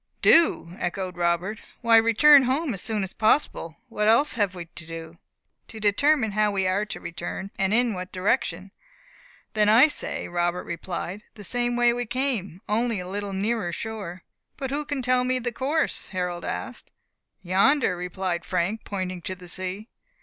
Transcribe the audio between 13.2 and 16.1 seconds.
nearer shore." "But who can tell me the course?"